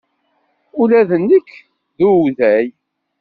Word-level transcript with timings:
Ula 0.81 1.01
d 1.09 1.11
nekk 1.27 1.49
d 1.97 1.99
uday. 2.11 2.67